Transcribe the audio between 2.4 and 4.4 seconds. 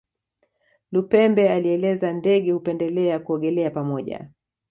hupendelea kuogelea pamoja